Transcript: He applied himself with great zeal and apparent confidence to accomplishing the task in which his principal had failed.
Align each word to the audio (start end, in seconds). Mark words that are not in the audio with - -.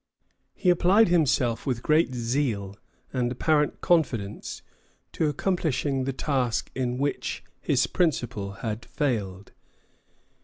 He 0.55 0.71
applied 0.71 1.09
himself 1.09 1.67
with 1.67 1.83
great 1.83 2.15
zeal 2.15 2.75
and 3.13 3.31
apparent 3.31 3.81
confidence 3.81 4.63
to 5.11 5.29
accomplishing 5.29 6.05
the 6.05 6.11
task 6.11 6.71
in 6.73 6.97
which 6.97 7.43
his 7.59 7.85
principal 7.85 8.53
had 8.65 8.83
failed. 8.83 9.51